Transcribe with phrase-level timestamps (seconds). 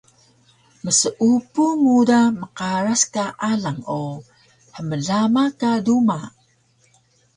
[0.83, 4.03] Mseupu muda mqaras ka alang o
[4.75, 6.19] hmlama ka duma